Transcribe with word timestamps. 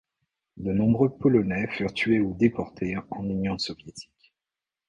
De 0.57 0.71
nombreux 0.73 1.15
Polonais 1.15 1.67
furent 1.67 1.93
tués 1.93 2.19
ou 2.19 2.33
déportés 2.33 2.97
en 3.11 3.23
Union 3.23 3.59
soviétique. 3.59 4.33